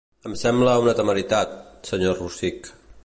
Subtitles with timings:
[0.27, 1.53] Em sembla una temeritat,
[1.91, 2.73] senyor Rossich.